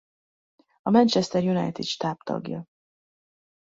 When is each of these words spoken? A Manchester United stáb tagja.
A 0.81 0.89
Manchester 0.89 1.41
United 1.43 1.85
stáb 1.85 2.23
tagja. 2.23 2.67